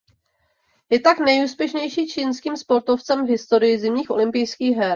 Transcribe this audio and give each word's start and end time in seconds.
Je 0.89 0.99
tak 0.99 1.19
nejúspěšnější 1.19 2.07
čínským 2.07 2.57
sportovcem 2.57 3.25
v 3.25 3.29
historii 3.29 3.77
zimních 3.79 4.09
olympijských 4.11 4.77
her. 4.77 4.89